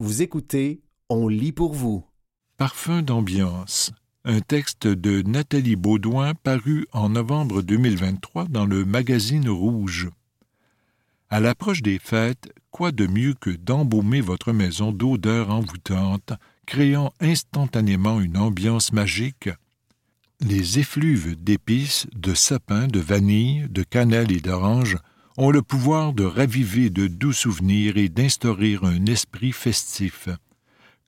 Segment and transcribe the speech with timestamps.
[0.00, 2.04] Vous écoutez On lit pour vous.
[2.56, 3.90] Parfum d'ambiance.
[4.24, 10.08] Un texte de Nathalie Baudouin paru en novembre 2023 dans le magazine Rouge.
[11.30, 16.32] À l'approche des fêtes, quoi de mieux que d'embaumer votre maison d'odeurs envoûtantes,
[16.64, 19.50] créant instantanément une ambiance magique?
[20.40, 24.96] Les effluves d'épices, de sapin, de vanille, de cannelle et d'orange
[25.38, 30.28] ont le pouvoir de raviver de doux souvenirs et d'instaurer un esprit festif.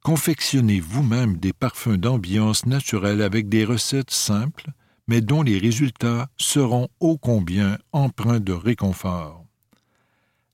[0.05, 4.71] Confectionnez vous-même des parfums d'ambiance naturelle avec des recettes simples,
[5.09, 9.45] mais dont les résultats seront ô combien empreints de réconfort.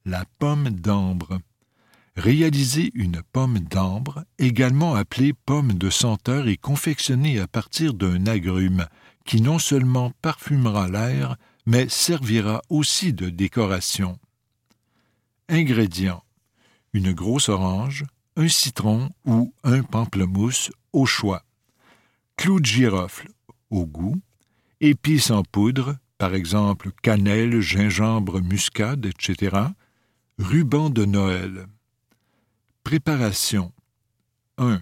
[0.07, 1.39] La pomme d'ambre.
[2.17, 8.87] Réalisez une pomme d'ambre, également appelée pomme de senteur et confectionnée à partir d'un agrume,
[9.27, 14.19] qui non seulement parfumera l'air, mais servira aussi de décoration.
[15.49, 16.23] Ingrédients
[16.97, 18.07] une grosse orange,
[18.37, 21.45] un citron ou un pamplemousse au choix,
[22.37, 23.29] clou de girofle
[23.71, 24.19] au goût,
[24.81, 29.57] épices en poudre, par exemple cannelle, gingembre, muscade, etc.,
[30.39, 31.67] ruban de Noël.
[32.83, 33.73] Préparation
[34.57, 34.81] 1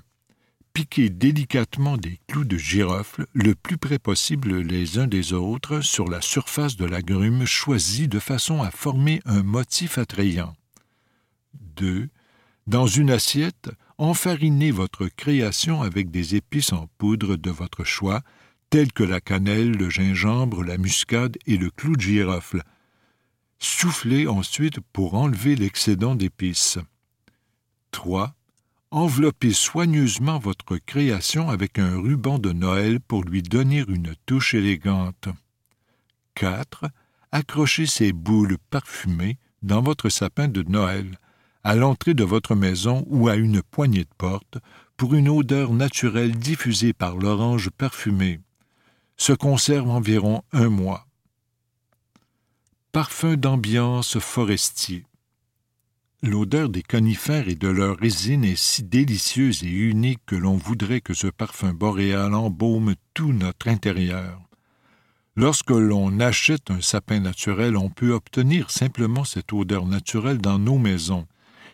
[0.75, 6.09] piquez délicatement des clous de girofle le plus près possible les uns des autres sur
[6.09, 10.57] la surface de la grume choisie de façon à former un motif attrayant.
[11.77, 12.09] 2.
[12.67, 18.23] Dans une assiette, enfarinez votre création avec des épices en poudre de votre choix,
[18.69, 22.65] telles que la cannelle, le gingembre, la muscade et le clou de girofle.
[23.61, 26.79] Soufflez ensuite pour enlever l'excédent d'épices.
[27.93, 28.35] 3
[28.95, 35.29] enveloppez soigneusement votre création avec un ruban de Noël pour lui donner une touche élégante.
[36.37, 36.85] 4.
[37.33, 41.19] Accrochez ces boules parfumées dans votre sapin de Noël,
[41.65, 44.59] à l'entrée de votre maison ou à une poignée de porte,
[44.97, 48.39] pour une odeur naturelle diffusée par l'orange parfumé.
[49.17, 51.09] Se conserve environ un mois.
[52.93, 55.05] Parfum d'ambiance forestier.
[56.27, 61.03] L'odeur des conifères et de leur résine est si délicieuse et unique que l'on voudrait
[61.03, 64.41] que ce parfum boréal embaume tout notre intérieur.
[65.37, 70.79] Lorsque l'on achète un sapin naturel, on peut obtenir simplement cette odeur naturelle dans nos
[70.79, 71.27] maisons.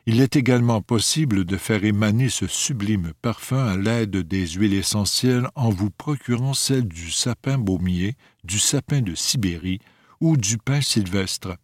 [0.07, 5.47] Il est également possible de faire émaner ce sublime parfum à l'aide des huiles essentielles
[5.55, 9.79] en vous procurant celle du sapin baumier, du sapin de Sibérie
[10.21, 11.57] ou du pin sylvestre.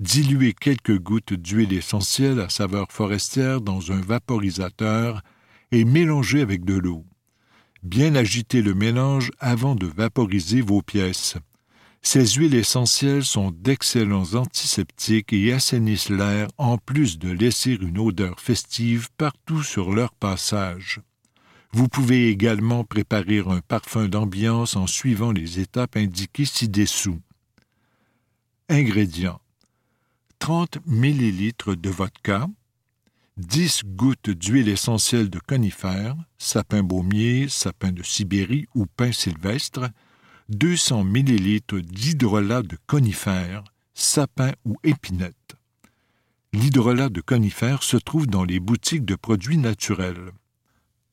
[0.00, 5.20] Diluez quelques gouttes d'huile essentielle à saveur forestière dans un vaporisateur
[5.72, 7.04] et mélangez avec de l'eau.
[7.82, 11.36] Bien agitez le mélange avant de vaporiser vos pièces.
[12.00, 18.40] Ces huiles essentielles sont d'excellents antiseptiques et assainissent l'air en plus de laisser une odeur
[18.40, 21.02] festive partout sur leur passage.
[21.72, 27.20] Vous pouvez également préparer un parfum d'ambiance en suivant les étapes indiquées ci-dessous.
[28.70, 29.42] Ingrédients
[30.40, 32.48] 30 ml de vodka,
[33.36, 39.90] 10 gouttes d'huile essentielle de conifère, sapin baumier, sapin de Sibérie ou pin sylvestre,
[40.48, 45.56] 200 ml d'hydrolat de conifère, sapin ou épinette.
[46.54, 50.32] L'hydrolat de conifère se trouve dans les boutiques de produits naturels.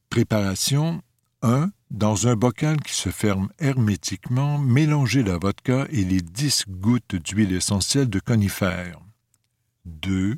[0.09, 1.01] Préparation
[1.41, 1.69] 1.
[1.91, 7.53] Dans un bocal qui se ferme hermétiquement, mélangez la vodka et les 10 gouttes d'huile
[7.53, 8.99] essentielle de conifère.
[9.87, 10.35] 2.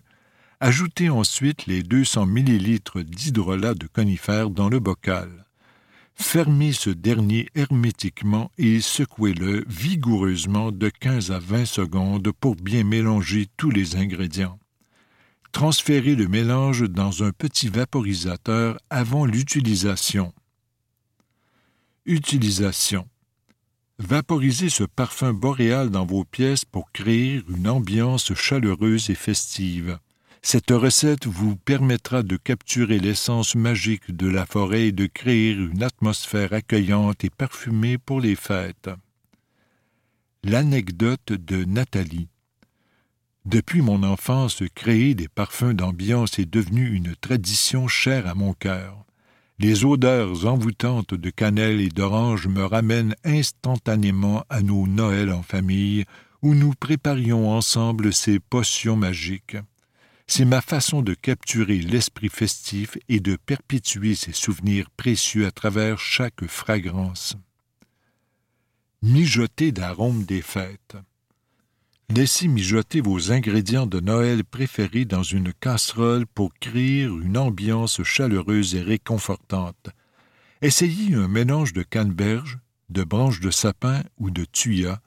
[0.59, 5.45] Ajoutez ensuite les 200 ml d'hydrolat de conifère dans le bocal.
[6.15, 13.47] Fermez ce dernier hermétiquement et secouez-le vigoureusement de 15 à 20 secondes pour bien mélanger
[13.55, 14.59] tous les ingrédients.
[15.51, 20.33] Transférez le mélange dans un petit vaporisateur avant l'utilisation.
[22.05, 23.07] Utilisation
[23.99, 29.99] Vaporisez ce parfum boréal dans vos pièces pour créer une ambiance chaleureuse et festive.
[30.41, 35.83] Cette recette vous permettra de capturer l'essence magique de la forêt et de créer une
[35.83, 38.89] atmosphère accueillante et parfumée pour les fêtes.
[40.45, 42.29] L'anecdote de Nathalie.
[43.43, 49.05] Depuis mon enfance, créer des parfums d'ambiance est devenu une tradition chère à mon cœur.
[49.61, 56.05] Les odeurs envoûtantes de cannelle et d'orange me ramènent instantanément à nos Noëls en famille,
[56.41, 59.57] où nous préparions ensemble ces potions magiques.
[60.27, 65.99] C'est ma façon de capturer l'esprit festif et de perpétuer ces souvenirs précieux à travers
[65.99, 67.35] chaque fragrance.
[69.01, 70.95] Mijoter d'arômes des fêtes.
[72.11, 78.73] Laissez mijoter vos ingrédients de Noël préférés dans une casserole pour créer une ambiance chaleureuse
[78.73, 79.89] et réconfortante.
[80.63, 82.57] Essayez un mélange de canneberge,
[82.89, 85.01] de branches de sapin ou de tuya,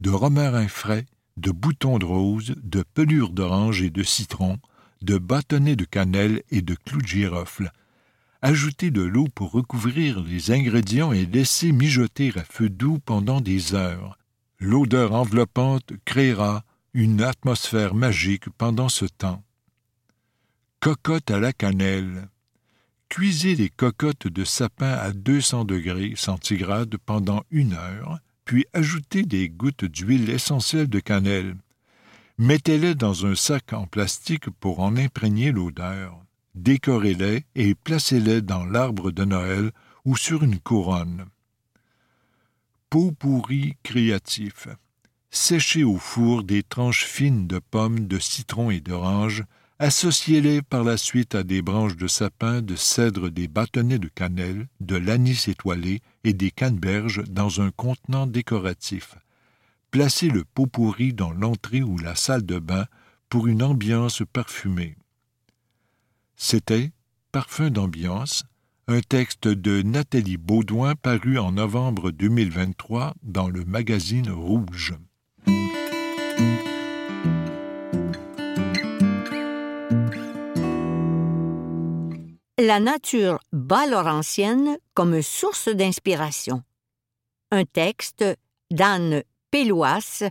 [0.00, 1.06] de romarin frais,
[1.36, 4.58] de boutons de rose, de pelures d'orange et de citron,
[5.00, 7.70] de bâtonnets de cannelle et de clous de girofle.
[8.42, 13.76] Ajoutez de l'eau pour recouvrir les ingrédients et laissez mijoter à feu doux pendant des
[13.76, 14.17] heures.
[14.60, 19.44] L'odeur enveloppante créera une atmosphère magique pendant ce temps.
[20.80, 22.28] Cocotte à la cannelle.
[23.08, 29.48] Cuisez les cocottes de sapin à 200 degrés centigrades pendant une heure, puis ajoutez des
[29.48, 31.56] gouttes d'huile essentielle de cannelle.
[32.38, 36.20] Mettez-les dans un sac en plastique pour en imprégner l'odeur.
[36.56, 39.70] Décorez-les et placez-les dans l'arbre de Noël
[40.04, 41.26] ou sur une couronne.
[42.90, 44.68] Pot pourri créatif.
[45.30, 49.44] Séchez au four des tranches fines de pommes, de citron et d'orange,
[49.78, 54.68] associez-les par la suite à des branches de sapin, de cèdre, des bâtonnets de cannelle,
[54.80, 59.16] de l'anis étoilé et des canneberges dans un contenant décoratif.
[59.90, 62.86] Placez le pot pourri dans l'entrée ou la salle de bain
[63.28, 64.96] pour une ambiance parfumée.
[66.36, 66.92] C'était
[67.32, 68.44] Parfum d'ambiance,
[68.90, 74.94] un texte de Nathalie Baudouin paru en novembre 2023 dans le magazine Rouge.
[82.58, 86.62] La nature bat laurentienne comme source d'inspiration.
[87.50, 88.24] Un texte
[88.70, 90.24] d'Anne Péloas,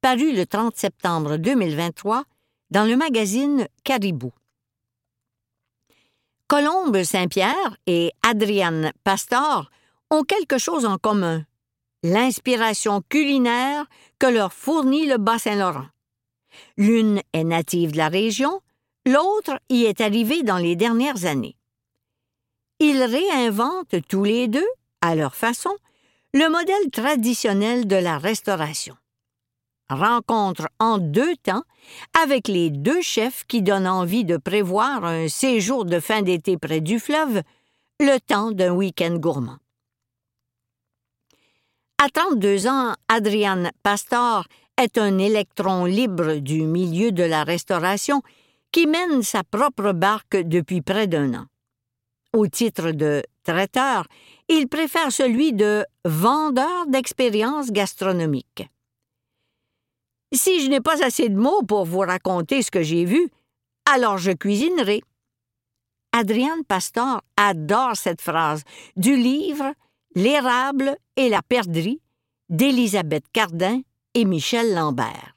[0.00, 2.22] paru le 30 septembre 2023
[2.70, 4.30] dans le magazine Caribou.
[6.48, 9.70] Colombe Saint-Pierre et Adrienne Pastor
[10.10, 11.44] ont quelque chose en commun
[12.02, 13.84] l'inspiration culinaire
[14.18, 15.88] que leur fournit le Bas-Saint-Laurent.
[16.78, 18.62] L'une est native de la région,
[19.04, 21.56] l'autre y est arrivée dans les dernières années.
[22.80, 24.68] Ils réinventent tous les deux,
[25.02, 25.76] à leur façon,
[26.32, 28.96] le modèle traditionnel de la restauration
[29.90, 31.62] rencontre en deux temps
[32.22, 36.80] avec les deux chefs qui donnent envie de prévoir un séjour de fin d'été près
[36.80, 37.42] du fleuve,
[38.00, 39.58] le temps d'un week-end gourmand.
[42.02, 44.46] À 32 ans, Adriane Pastor
[44.80, 48.22] est un électron libre du milieu de la restauration
[48.70, 51.46] qui mène sa propre barque depuis près d'un an.
[52.32, 54.06] Au titre de traiteur,
[54.48, 58.68] il préfère celui de vendeur d'expériences gastronomiques.
[60.32, 63.30] Si je n'ai pas assez de mots pour vous raconter ce que j'ai vu,
[63.90, 65.02] alors je cuisinerai.
[66.12, 68.62] Adrienne Pastor adore cette phrase
[68.96, 69.72] du livre
[70.14, 72.00] L'érable et la perdrix
[72.48, 73.82] d'Élisabeth Cardin
[74.14, 75.36] et Michel Lambert.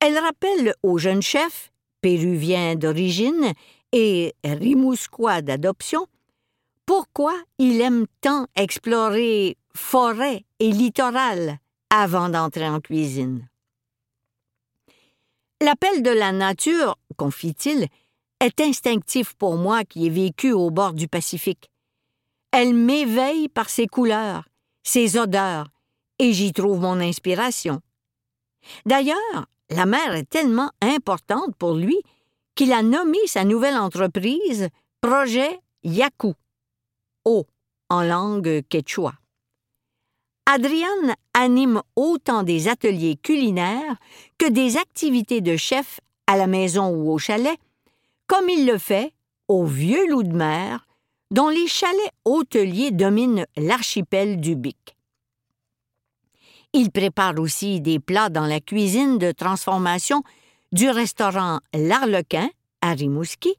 [0.00, 3.52] Elle rappelle au jeune chef, péruvien d'origine
[3.92, 6.06] et rimousquois d'adoption,
[6.86, 11.58] pourquoi il aime tant explorer forêt et littoral
[11.90, 13.48] avant d'entrer en cuisine.
[15.60, 17.88] L'appel de la nature, confie-t-il,
[18.40, 21.70] est instinctif pour moi qui ai vécu au bord du Pacifique.
[22.52, 24.48] Elle m'éveille par ses couleurs,
[24.82, 25.68] ses odeurs,
[26.18, 27.82] et j'y trouve mon inspiration.
[28.86, 32.00] D'ailleurs, la mer est tellement importante pour lui
[32.54, 34.68] qu'il a nommé sa nouvelle entreprise
[35.00, 36.34] Projet Yaku,
[37.24, 37.46] O
[37.88, 39.14] en langue quechua.
[40.52, 43.94] Adrienne anime autant des ateliers culinaires
[44.36, 47.56] que des activités de chef à la maison ou au chalet,
[48.26, 49.12] comme il le fait
[49.46, 50.88] au Vieux Loup de Mer,
[51.30, 54.96] dont les chalets hôteliers dominent l'archipel du Bic.
[56.72, 60.24] Il prépare aussi des plats dans la cuisine de transformation
[60.72, 63.54] du restaurant L'Arlequin à Rimouski,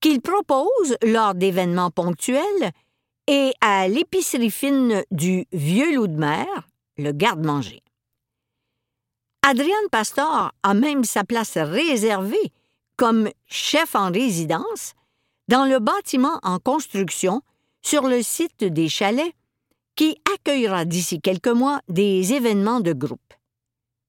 [0.00, 2.72] qu'il propose lors d'événements ponctuels
[3.28, 6.46] et à l'épicerie fine du Vieux Loup de Mer,
[6.96, 7.82] le garde-manger.
[9.46, 12.52] Adrienne Pastor a même sa place réservée
[12.96, 14.94] comme chef en résidence
[15.46, 17.42] dans le bâtiment en construction
[17.82, 19.34] sur le site des chalets
[19.94, 23.34] qui accueillera d'ici quelques mois des événements de groupe.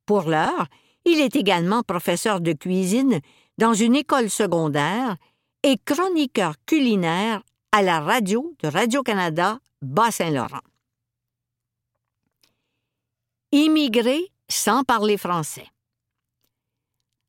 [0.06, 0.68] Pour l'heure,
[1.04, 3.20] il est également professeur de cuisine
[3.58, 5.18] dans une école secondaire
[5.64, 10.62] et chroniqueur culinaire à la radio de Radio-Canada Bas-Saint-Laurent.
[13.52, 15.68] Immigrer sans parler français.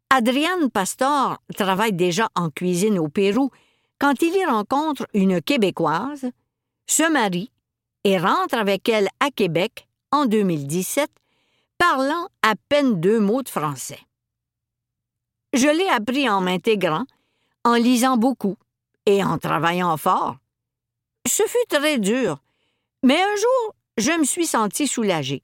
[0.08, 3.50] Adrienne Pastor travaille déjà en cuisine au Pérou
[3.98, 6.30] quand il y rencontre une Québécoise,
[6.86, 7.52] se marie
[8.04, 11.10] et rentre avec elle à Québec en 2017
[11.76, 14.00] parlant à peine deux mots de français.
[15.52, 17.04] Je l'ai appris en m'intégrant,
[17.64, 18.56] en lisant beaucoup
[19.16, 20.36] et en travaillant fort.
[21.26, 22.42] Ce fut très dur,
[23.02, 25.42] mais un jour, je me suis senti soulagé.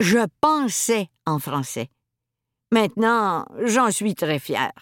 [0.00, 1.88] Je pensais en français.
[2.72, 4.72] Maintenant, j'en suis très fier.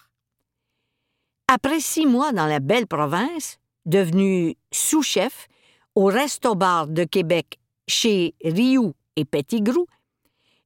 [1.47, 5.47] Après six mois dans la belle province, devenu sous-chef
[5.95, 9.85] au Resto-Bar de Québec chez Rioux et Petitgrou,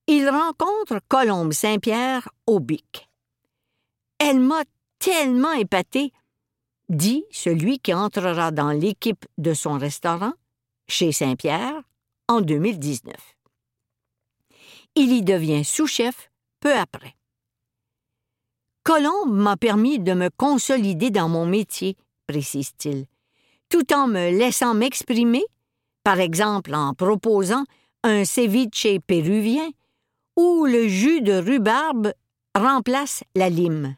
[0.08, 3.10] il rencontre Colombe Saint-Pierre au Bic.
[4.20, 4.64] Elle m'a
[5.00, 6.14] tellement épaté,
[6.90, 10.34] dit celui qui entrera dans l'équipe de son restaurant,
[10.88, 11.82] chez Saint-Pierre,
[12.28, 13.16] en 2019.
[14.96, 17.16] Il y devient sous-chef peu après.
[18.84, 23.06] Colombe m'a permis de me consolider dans mon métier, précise-t-il,
[23.70, 25.44] tout en me laissant m'exprimer,
[26.04, 27.66] par exemple en proposant
[28.04, 29.70] un ceviche péruvien
[30.38, 32.14] où le jus de rhubarbe
[32.56, 33.98] remplace la lime.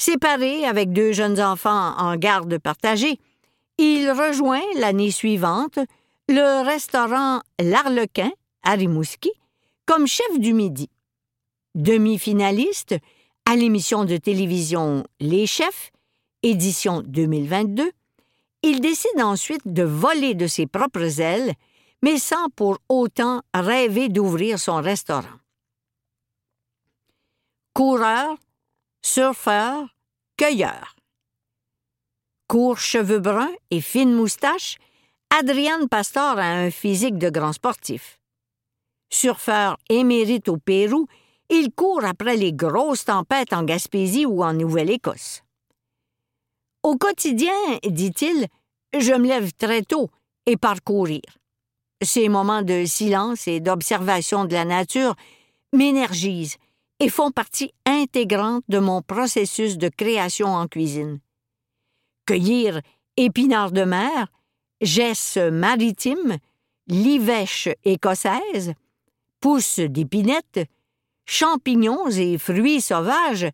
[0.00, 3.20] Séparé avec deux jeunes enfants en garde partagée,
[3.76, 5.78] il rejoint l'année suivante
[6.26, 8.30] le restaurant L'Arlequin
[8.62, 9.30] à Rimouski
[9.84, 10.88] comme chef du midi.
[11.74, 12.96] Demi-finaliste
[13.44, 15.92] à l'émission de télévision Les Chefs,
[16.42, 17.92] édition 2022,
[18.62, 21.52] il décide ensuite de voler de ses propres ailes,
[22.02, 25.28] mais sans pour autant rêver d'ouvrir son restaurant.
[27.74, 28.38] Coureur,
[29.02, 29.88] surfeur,
[30.36, 30.96] cueilleur.
[32.48, 34.76] Court cheveux bruns et fine moustache,
[35.30, 38.18] Adriane Pastor a un physique de grand sportif.
[39.12, 41.06] Surfeur émérite au Pérou,
[41.48, 45.42] il court après les grosses tempêtes en Gaspésie ou en Nouvelle-Écosse.
[46.82, 47.52] Au quotidien,
[47.84, 48.46] dit-il,
[48.98, 50.10] je me lève très tôt
[50.46, 51.22] et parcourir.
[52.02, 55.14] Ces moments de silence et d'observation de la nature
[55.72, 56.56] m'énergisent
[57.00, 61.18] et font partie intégrante de mon processus de création en cuisine.
[62.26, 62.80] Cueillir
[63.16, 64.28] épinards de mer,
[64.80, 66.36] gesses maritimes,
[66.86, 68.74] livèches écossaises,
[69.40, 70.60] pousses d'épinettes,
[71.24, 73.48] champignons et fruits sauvages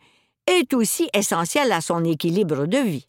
[0.47, 3.09] est aussi essentiel à son équilibre de vie.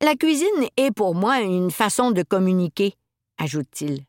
[0.00, 2.94] La cuisine est pour moi une façon de communiquer,
[3.38, 4.04] ajoute-t-il.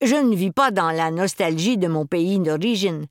[0.00, 3.06] Je ne vis pas dans la nostalgie de mon pays d'origine.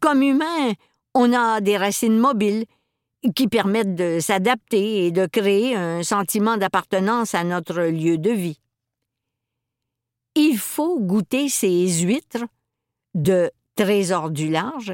[0.00, 0.72] Comme humain,
[1.14, 2.64] on a des racines mobiles
[3.34, 8.60] qui permettent de s'adapter et de créer un sentiment d'appartenance à notre lieu de vie.
[10.34, 12.44] Il faut goûter ces huîtres
[13.14, 14.92] de Trésor du large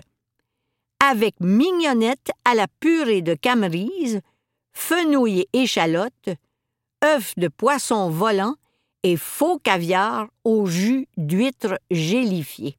[1.03, 4.21] avec mignonnette à la purée de camerise,
[4.73, 6.29] fenouil et échalote,
[7.05, 8.55] œufs de poisson volant
[9.03, 12.77] et faux caviar au jus d'huître gélifié.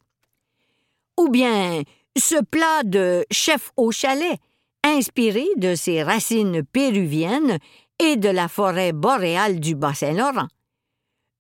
[1.18, 1.82] Ou bien
[2.18, 4.40] ce plat de chef au chalet,
[4.84, 7.58] inspiré de ses racines péruviennes
[8.00, 10.48] et de la forêt boréale du Bas-Saint-Laurent.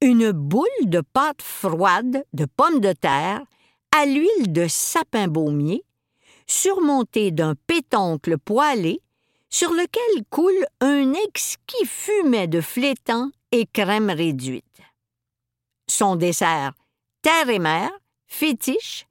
[0.02, 3.42] Une boule de pâte froide de pommes de terre
[3.96, 5.84] à l'huile de sapin baumier,
[6.48, 9.02] surmontée d'un pétoncle poêlé
[9.50, 14.66] sur lequel coule un exquis fumet de flétan et crème réduite.
[15.88, 16.74] Son dessert,
[17.22, 17.92] terre et mer,
[18.28, 19.06] fétiche,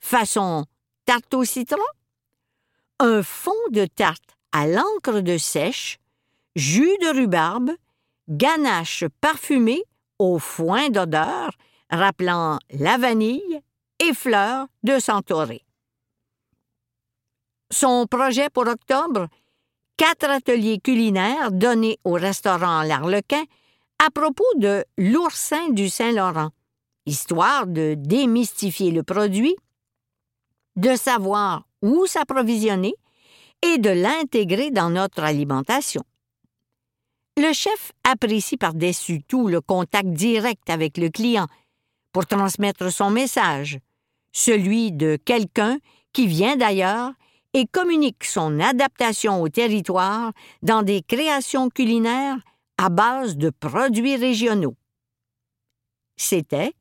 [0.00, 0.66] façon
[1.06, 1.82] tarte au citron,
[2.98, 5.98] un fond de tarte à l'encre de sèche,
[6.56, 7.70] jus de rhubarbe,
[8.28, 9.84] ganache parfumée
[10.18, 11.52] au foin d'odeur
[11.90, 13.60] rappelant la vanille
[14.00, 15.62] et fleurs de Centauré.
[17.70, 19.28] Son projet pour octobre
[19.96, 23.44] quatre ateliers culinaires donnés au restaurant L'Arlequin
[24.04, 26.50] à propos de l'oursin du Saint-Laurent,
[27.06, 29.56] histoire de démystifier le produit,
[30.76, 32.94] de savoir où s'approvisionner
[33.62, 36.02] et de l'intégrer dans notre alimentation.
[37.38, 41.46] Le chef apprécie par-dessus tout le contact direct avec le client
[42.12, 43.78] pour transmettre son message,
[44.32, 45.78] celui de quelqu'un
[46.12, 47.12] qui vient d'ailleurs
[47.52, 52.38] et communique son adaptation au territoire dans des créations culinaires
[52.78, 54.76] à base de produits régionaux.
[56.16, 56.74] C'était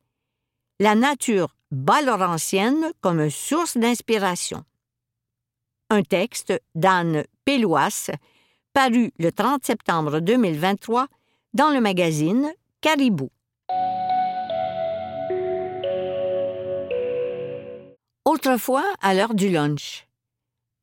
[0.80, 4.63] la nature bas-laurentienne comme source d'inspiration.
[5.89, 8.12] Un texte d'Anne Péloise,
[8.74, 11.07] paru le 30 septembre 2023
[11.53, 13.29] dans le magazine Caribou.
[18.25, 20.07] Autrefois, à l'heure du lunch.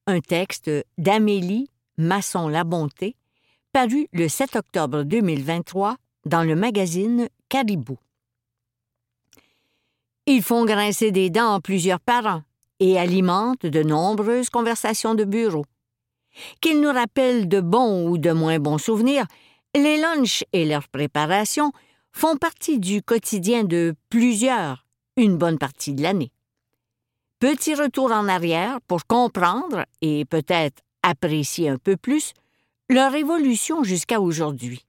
[0.07, 3.17] Un texte d'Amélie Masson-Labonté,
[3.73, 7.99] paru le 7 octobre 2023 dans le magazine Caribou.
[10.27, 12.43] Ils font grincer des dents plusieurs parents
[12.79, 15.65] et alimentent de nombreuses conversations de bureau.
[16.61, 19.27] Qu'ils nous rappellent de bons ou de moins bons souvenirs,
[19.75, 21.73] les lunchs et leur préparation
[22.13, 24.87] font partie du quotidien de plusieurs,
[25.17, 26.31] une bonne partie de l'année.
[27.41, 32.33] Petit retour en arrière pour comprendre et peut-être apprécier un peu plus
[32.89, 34.87] leur évolution jusqu'à aujourd'hui.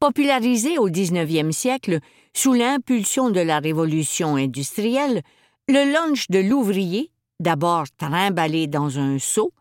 [0.00, 2.00] Popularisé au 19e siècle
[2.38, 5.22] sous l'impulsion de la révolution industrielle,
[5.66, 9.52] le lunch de l'ouvrier, d'abord trimballé dans un seau,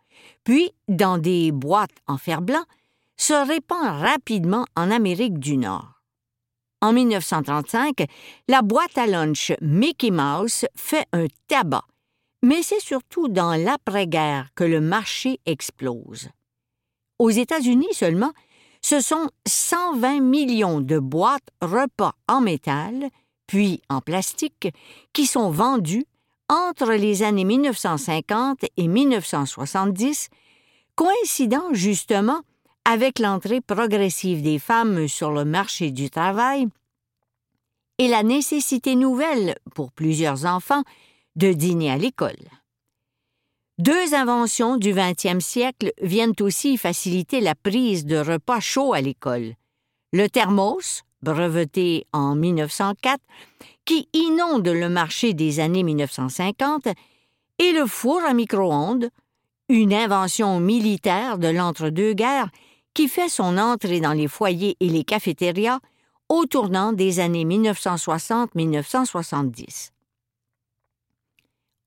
[0.43, 2.63] puis dans des boîtes en fer blanc,
[3.15, 6.03] se répand rapidement en Amérique du Nord.
[6.81, 8.05] En 1935,
[8.47, 11.85] la boîte à lunch Mickey Mouse fait un tabac,
[12.43, 16.29] mais c'est surtout dans l'après-guerre que le marché explose.
[17.17, 18.33] Aux États-Unis seulement,
[18.87, 23.09] ce sont 120 millions de boîtes repas en métal,
[23.45, 24.69] puis en plastique,
[25.11, 26.05] qui sont vendues
[26.47, 30.29] entre les années 1950 et 1970,
[30.95, 32.39] coïncidant justement
[32.85, 36.67] avec l'entrée progressive des femmes sur le marché du travail
[37.97, 40.83] et la nécessité nouvelle pour plusieurs enfants
[41.35, 42.37] de dîner à l'école.
[43.79, 49.53] Deux inventions du XXe siècle viennent aussi faciliter la prise de repas chauds à l'école.
[50.13, 53.21] Le thermos, breveté en 1904,
[53.85, 56.87] qui inonde le marché des années 1950,
[57.59, 59.11] et le four à micro-ondes,
[59.69, 62.49] une invention militaire de l'entre-deux-guerres
[62.95, 65.81] qui fait son entrée dans les foyers et les cafétérias
[66.29, 69.91] au tournant des années 1960-1970.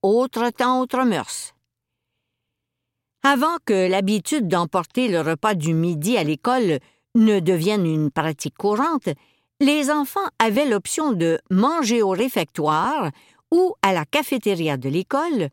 [0.02, 1.52] Autre temps, autre mœurs.
[3.22, 6.78] Avant que l'habitude d'emporter le repas du midi à l'école
[7.14, 9.10] ne devienne une pratique courante,
[9.60, 13.10] les enfants avaient l'option de manger au réfectoire
[13.50, 15.50] ou à la cafétéria de l'école,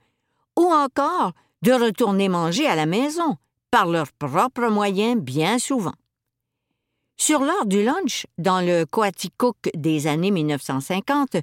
[0.58, 3.36] ou encore de retourner manger à la maison,
[3.70, 5.96] par leurs propres moyens bien souvent.
[7.18, 11.38] Sur l'heure du lunch, dans le Coaticook des années 1950,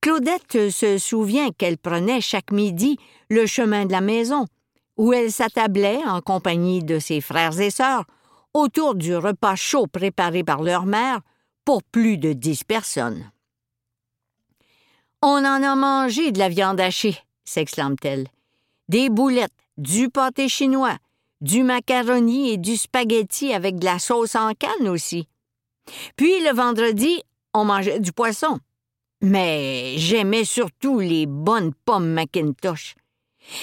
[0.00, 2.96] Claudette se souvient qu'elle prenait chaque midi
[3.28, 4.46] le chemin de la maison,
[5.00, 8.04] où elle s'attablait en compagnie de ses frères et sœurs
[8.52, 11.20] autour du repas chaud préparé par leur mère
[11.64, 13.30] pour plus de dix personnes.
[15.22, 18.28] On en a mangé de la viande hachée, s'exclame-t-elle.
[18.90, 20.98] Des boulettes, du pâté chinois,
[21.40, 25.28] du macaroni et du spaghetti avec de la sauce en canne aussi.
[26.16, 27.22] Puis le vendredi,
[27.54, 28.58] on mangeait du poisson.
[29.22, 32.96] Mais j'aimais surtout les bonnes pommes Macintosh.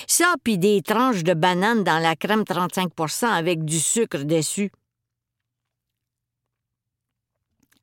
[0.08, 4.72] Ça, puis des tranches de bananes dans la crème 35% avec du sucre dessus.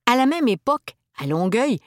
[0.07, 1.79] À la même époque, à Longueuil,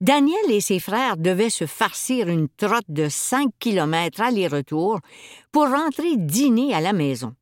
[0.00, 5.00] Daniel et ses frères devaient se farcir une trotte de cinq kilomètres aller-retour
[5.50, 7.34] pour rentrer dîner à la maison.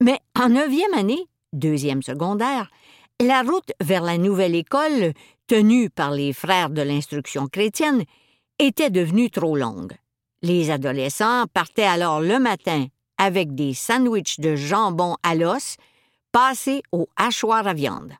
[0.00, 2.70] Mais en neuvième année, deuxième secondaire,
[3.20, 5.12] la route vers la nouvelle école,
[5.46, 8.04] tenue par les frères de l'instruction chrétienne,
[8.58, 9.96] était devenue trop longue.
[10.42, 15.76] Les adolescents partaient alors le matin avec des sandwichs de jambon à l'os
[16.30, 18.12] passés au hachoir à viande.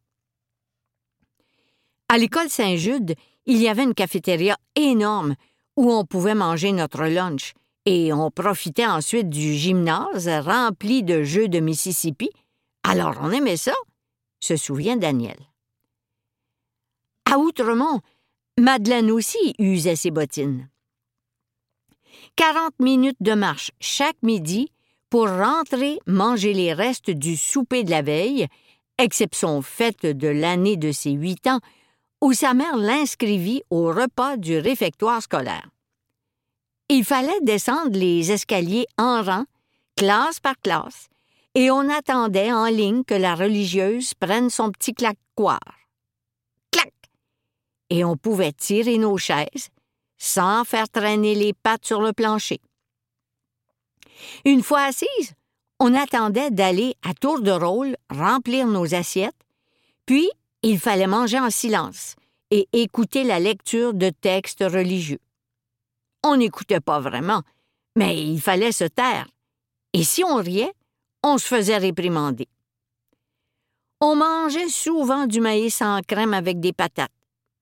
[2.08, 3.14] À l'école Saint-Jude,
[3.46, 5.34] il y avait une cafétéria énorme
[5.76, 7.52] où on pouvait manger notre lunch,
[7.86, 12.30] et on profitait ensuite du gymnase rempli de jeux de Mississippi.
[12.82, 13.74] Alors on aimait ça,
[14.40, 15.38] se souvient Daniel.
[17.30, 18.00] À Outremont,
[18.58, 20.68] Madeleine aussi usait ses bottines.
[22.38, 24.70] 40 minutes de marche chaque midi
[25.10, 28.46] pour rentrer manger les restes du souper de la veille,
[28.96, 31.58] exception faite de l'année de ses huit ans,
[32.20, 35.68] où sa mère l'inscrivit au repas du réfectoire scolaire.
[36.88, 39.44] Il fallait descendre les escaliers en rang,
[39.96, 41.08] classe par classe,
[41.56, 45.58] et on attendait en ligne que la religieuse prenne son petit claquoir.
[46.70, 46.94] Clac!
[47.90, 49.70] Et on pouvait tirer nos chaises,
[50.18, 52.60] sans faire traîner les pattes sur le plancher.
[54.44, 55.34] Une fois assise,
[55.80, 59.36] on attendait d'aller à tour de rôle remplir nos assiettes,
[60.06, 60.28] puis
[60.62, 62.16] il fallait manger en silence
[62.50, 65.20] et écouter la lecture de textes religieux.
[66.24, 67.42] On n'écoutait pas vraiment,
[67.94, 69.28] mais il fallait se taire.
[69.92, 70.72] Et si on riait,
[71.22, 72.48] on se faisait réprimander.
[74.00, 77.10] On mangeait souvent du maïs en crème avec des patates.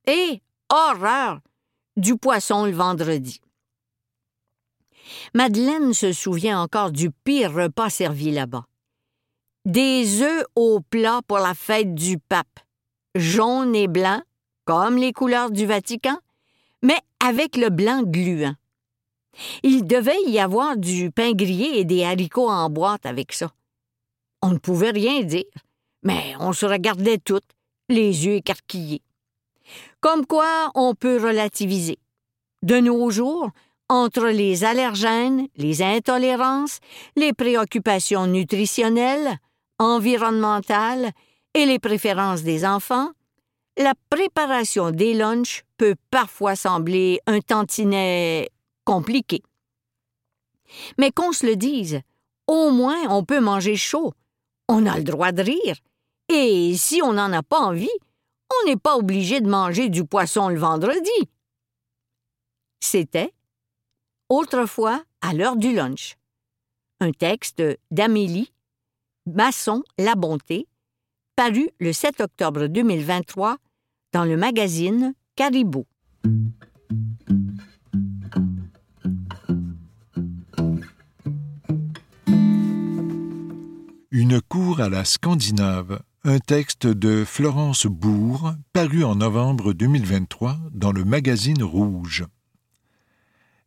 [0.07, 0.41] Et,
[0.71, 1.41] horreur,
[1.97, 3.41] du poisson le vendredi.
[5.35, 8.67] Madeleine se souvient encore du pire repas servi là-bas.
[9.65, 12.61] Des œufs au plat pour la fête du pape,
[13.15, 14.23] jaunes et blancs,
[14.65, 16.19] comme les couleurs du Vatican,
[16.83, 18.55] mais avec le blanc gluant.
[19.63, 23.53] Il devait y avoir du pain grillé et des haricots en boîte avec ça.
[24.43, 25.45] On ne pouvait rien dire,
[26.03, 27.51] mais on se regardait toutes,
[27.89, 29.03] les yeux écarquillés.
[30.01, 31.99] Comme quoi on peut relativiser.
[32.63, 33.51] De nos jours,
[33.89, 36.81] entre les allergènes, les intolérances,
[37.17, 39.39] les préoccupations nutritionnelles,
[39.79, 41.13] environnementales
[41.55, 43.11] et les préférences des enfants,
[43.79, 48.49] la préparation des lunchs peut parfois sembler un tantinet
[48.85, 49.43] compliqué.
[50.99, 52.01] Mais qu'on se le dise,
[52.47, 54.13] au moins on peut manger chaud,
[54.69, 55.77] on a le droit de rire,
[56.29, 57.89] et si on n'en a pas envie,
[58.51, 61.29] on n'est pas obligé de manger du poisson le vendredi.
[62.81, 63.33] C'était
[64.29, 66.17] Autrefois à l'heure du lunch.
[67.01, 68.53] Un texte d'Amélie
[69.27, 70.67] Masson La Bonté,
[71.35, 73.57] paru le 7 octobre 2023
[74.13, 75.85] dans le magazine Caribou.
[84.11, 90.91] Une cour à la Scandinave, un texte de Florence Bourg, paru en novembre 2023 dans
[90.91, 92.25] le magazine Rouge.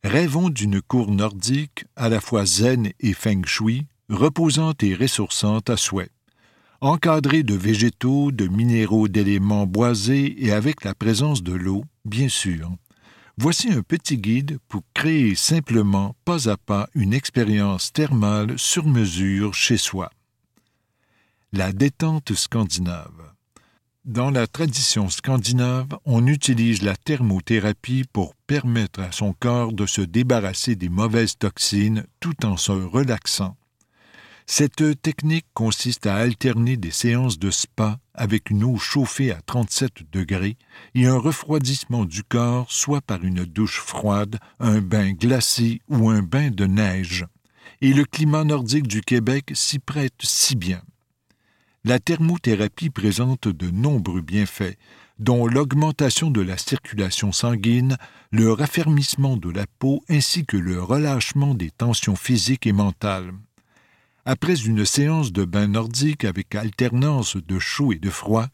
[0.03, 5.77] Rêvons d'une cour nordique à la fois zen et feng shui, reposante et ressourçante à
[5.77, 6.09] souhait,
[6.81, 12.69] encadrée de végétaux, de minéraux, d'éléments boisés et avec la présence de l'eau, bien sûr.
[13.37, 19.53] Voici un petit guide pour créer simplement, pas à pas, une expérience thermale sur mesure
[19.53, 20.11] chez soi.
[21.51, 23.33] La détente scandinave.
[24.05, 30.01] Dans la tradition scandinave, on utilise la thermothérapie pour permettre à son corps de se
[30.01, 33.57] débarrasser des mauvaises toxines tout en se relaxant.
[34.45, 40.11] Cette technique consiste à alterner des séances de spa avec une eau chauffée à 37
[40.11, 40.55] degrés
[40.93, 46.21] et un refroidissement du corps soit par une douche froide, un bain glacé ou un
[46.21, 47.25] bain de neige.
[47.81, 50.83] Et le climat nordique du Québec s'y prête si bien.
[51.89, 54.77] La thermothérapie présente de nombreux bienfaits,
[55.17, 57.97] dont l'augmentation de la circulation sanguine,
[58.29, 63.31] le raffermissement de la peau ainsi que le relâchement des tensions physiques et mentales.
[64.23, 68.49] Après une séance de bain nordique avec alternance de chaud et de froid,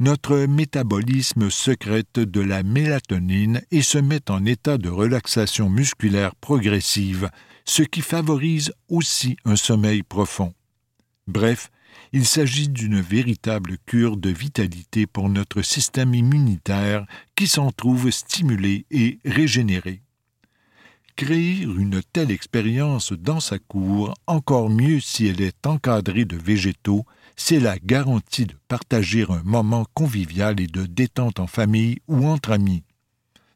[0.00, 7.30] notre métabolisme secrète de la mélatonine et se met en état de relaxation musculaire progressive,
[7.64, 10.54] ce qui favorise aussi un sommeil profond.
[11.28, 11.70] Bref,
[12.12, 18.86] il s'agit d'une véritable cure de vitalité pour notre système immunitaire qui s'en trouve stimulé
[18.90, 20.02] et régénéré.
[21.14, 27.04] Créer une telle expérience dans sa cour, encore mieux si elle est encadrée de végétaux,
[27.36, 32.52] c'est la garantie de partager un moment convivial et de détente en famille ou entre
[32.52, 32.84] amis.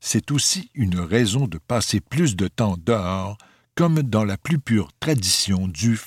[0.01, 3.39] C'est aussi une raison de passer plus de temps dehors,
[3.75, 5.99] comme dans la plus pure tradition du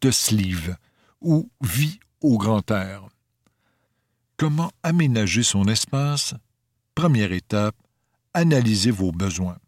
[0.00, 0.76] de Sleeve,
[1.20, 3.08] ou vie au grand air.
[4.36, 6.34] Comment aménager son espace?
[6.94, 7.76] Première étape,
[8.34, 9.58] analysez vos besoins.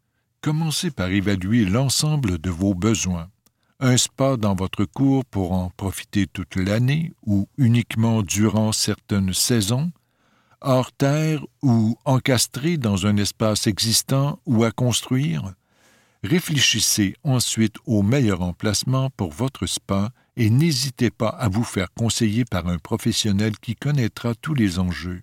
[0.41, 3.29] Commencez par évaluer l'ensemble de vos besoins.
[3.81, 9.93] Un spa dans votre cour pour en profiter toute l'année ou uniquement durant certaines saisons,
[10.61, 15.55] hors terre ou encastré dans un espace existant ou à construire?
[16.23, 22.45] Réfléchissez ensuite au meilleur emplacement pour votre spa et n'hésitez pas à vous faire conseiller
[22.45, 25.23] par un professionnel qui connaîtra tous les enjeux.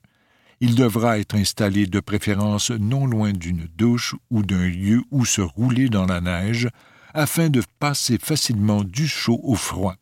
[0.61, 5.41] Il devra être installé de préférence non loin d'une douche ou d'un lieu où se
[5.41, 6.69] rouler dans la neige,
[7.13, 9.95] afin de passer facilement du chaud au froid.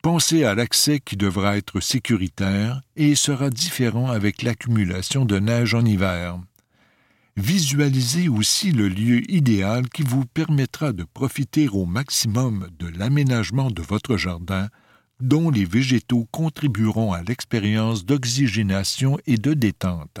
[0.00, 5.84] Pensez à l'accès qui devra être sécuritaire et sera différent avec l'accumulation de neige en
[5.84, 6.38] hiver.
[7.36, 13.82] Visualisez aussi le lieu idéal qui vous permettra de profiter au maximum de l'aménagement de
[13.82, 14.68] votre jardin,
[15.20, 20.20] dont les végétaux contribueront à l'expérience d'oxygénation et de détente.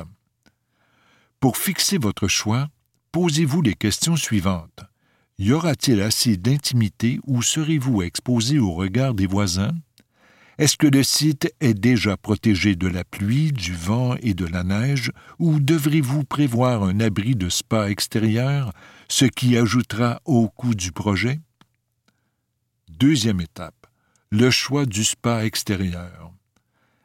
[1.38, 2.68] Pour fixer votre choix,
[3.12, 4.80] posez-vous les questions suivantes.
[5.38, 9.74] Y aura-t-il assez d'intimité ou serez-vous exposé au regard des voisins?
[10.56, 14.62] Est-ce que le site est déjà protégé de la pluie, du vent et de la
[14.62, 18.72] neige, ou devrez-vous prévoir un abri de spa extérieur,
[19.08, 21.40] ce qui ajoutera au coût du projet?
[22.88, 23.86] Deuxième étape.
[24.30, 26.32] Le choix du spa extérieur.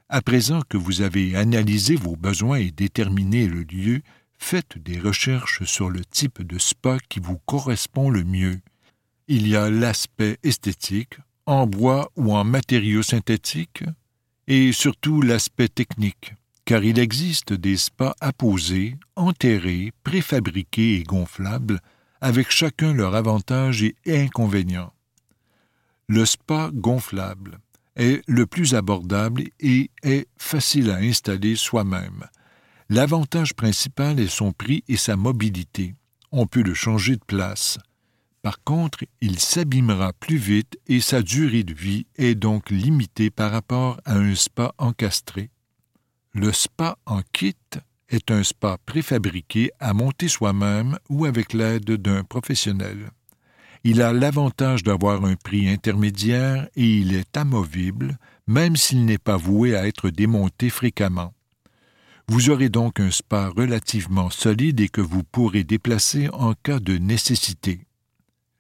[0.10, 4.02] À présent que vous avez analysé vos besoins et déterminé le lieu,
[4.38, 8.60] faites des recherches sur le type de spa qui vous correspond le mieux.
[9.28, 11.18] Il y a l'aspect esthétique,
[11.50, 13.84] en bois ou en matériaux synthétiques,
[14.48, 16.34] et surtout l'aspect technique.
[16.66, 21.80] car il existe des spas apposés, enterrés, préfabriqués et gonflables,
[22.22, 24.94] avec chacun leur avantage et inconvénient.
[26.08, 27.58] Le spa gonflable
[27.96, 32.26] est le plus abordable et est facile à installer soi-même.
[32.90, 35.96] L'avantage principal est son prix et sa mobilité.
[36.32, 37.80] On peut le changer de place.
[38.42, 43.52] Par contre, il s'abîmera plus vite et sa durée de vie est donc limitée par
[43.52, 45.50] rapport à un spa encastré.
[46.34, 47.56] Le spa en kit
[48.08, 53.12] est un spa préfabriqué à monter soi-même ou avec l'aide d'un professionnel.
[53.84, 59.38] Il a l'avantage d'avoir un prix intermédiaire et il est amovible, même s'il n'est pas
[59.38, 61.34] voué à être démonté fréquemment.
[62.28, 66.98] Vous aurez donc un spa relativement solide et que vous pourrez déplacer en cas de
[66.98, 67.88] nécessité.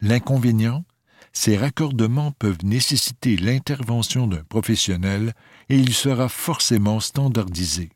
[0.01, 0.85] L'inconvénient,
[1.33, 5.33] ces raccordements peuvent nécessiter l'intervention d'un professionnel
[5.69, 7.89] et il sera forcément standardisé.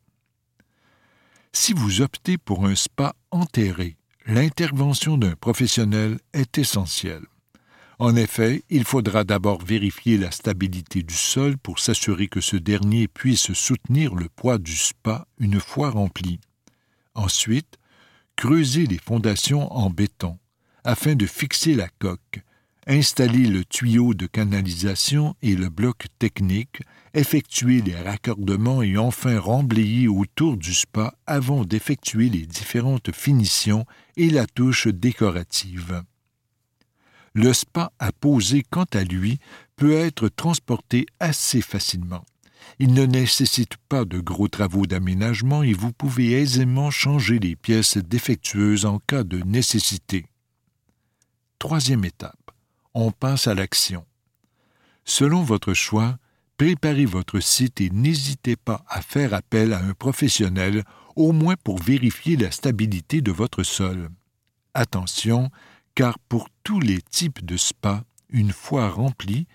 [1.54, 7.26] Si vous optez pour un spa enterré, l'intervention d'un professionnel est essentielle.
[8.00, 13.08] En effet, il faudra d'abord vérifier la stabilité du sol pour s'assurer que ce dernier
[13.08, 16.40] puisse soutenir le poids du spa une fois rempli.
[17.14, 17.78] Ensuite,
[18.36, 20.38] creuser les fondations en béton
[20.84, 22.42] afin de fixer la coque,
[22.88, 26.82] installer le tuyau de canalisation et le bloc technique,
[27.14, 33.86] effectuer les raccordements et enfin remblayer autour du spa avant d'effectuer les différentes finitions
[34.18, 36.04] et la touche décorative.
[37.34, 39.40] Le spa à poser, quant à lui,
[39.76, 42.24] peut être transporté assez facilement.
[42.80, 47.98] Il ne nécessite pas de gros travaux d'aménagement et vous pouvez aisément changer les pièces
[47.98, 50.26] défectueuses en cas de nécessité.
[51.60, 52.52] Troisième étape.
[52.94, 54.06] On passe à l'action.
[55.06, 56.18] Selon votre choix,
[56.58, 60.84] préparez votre site et n'hésitez pas à faire appel à un professionnel,
[61.16, 64.10] au moins pour vérifier la stabilité de votre sol.
[64.74, 65.52] Attention,
[65.96, 69.48] car pour tous les types de spa, une fois rempli,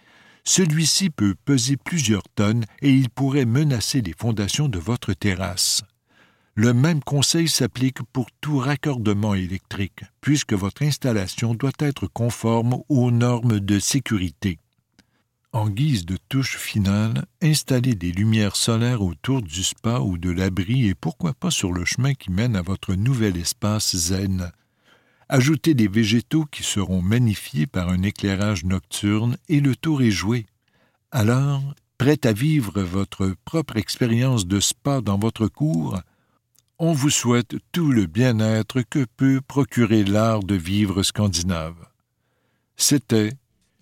[0.44, 5.82] celui-ci peut peser plusieurs tonnes et il pourrait menacer les fondations de votre terrasse.
[6.60, 13.12] Le même conseil s'applique pour tout raccordement électrique, puisque votre installation doit être conforme aux
[13.12, 14.58] normes de sécurité.
[15.52, 20.88] En guise de touche finale, installez des lumières solaires autour du spa ou de l'abri
[20.88, 24.50] et pourquoi pas sur le chemin qui mène à votre nouvel espace zen.
[25.28, 30.44] Ajoutez des végétaux qui seront magnifiés par un éclairage nocturne et le tour est joué.
[31.12, 31.62] Alors,
[31.98, 36.00] prêt à vivre votre propre expérience de spa dans votre cour,
[36.78, 41.76] on vous souhaite tout le bien-être que peut procurer l'art de vivre scandinave.
[42.76, 43.32] C'était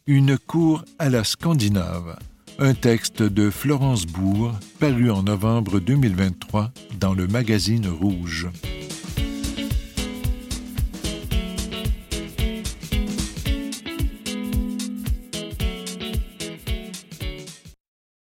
[0.06, 2.18] Une cour à la scandinave,
[2.59, 8.48] un texte de Florence Bourg paru en novembre 2023 dans le magazine Rouge.